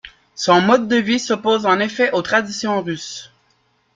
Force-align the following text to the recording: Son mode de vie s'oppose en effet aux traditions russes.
Son 0.33 0.61
mode 0.61 0.87
de 0.87 0.95
vie 0.95 1.19
s'oppose 1.19 1.67
en 1.67 1.79
effet 1.79 2.11
aux 2.11 2.23
traditions 2.23 2.81
russes. 2.81 3.31